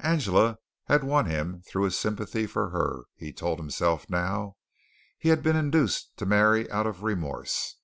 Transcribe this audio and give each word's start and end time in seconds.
Angela 0.00 0.56
had 0.84 1.04
won 1.04 1.26
him 1.26 1.60
through 1.68 1.82
his 1.82 1.98
sympathy 2.00 2.46
for 2.46 2.70
her, 2.70 3.04
he 3.16 3.34
told 3.34 3.58
himself 3.58 4.08
now. 4.08 4.56
He 5.18 5.28
had 5.28 5.42
been 5.42 5.56
induced 5.56 6.16
to 6.16 6.24
marry 6.24 6.70
out 6.70 6.86
of 6.86 7.02
remorse. 7.02 7.76